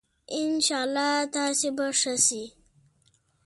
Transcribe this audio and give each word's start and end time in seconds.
ان 0.39 0.49
شاءاللّه 0.65 1.09
تاسي 1.35 1.69
به 1.77 1.87
ښه 1.99 2.13
سئ 2.25 2.45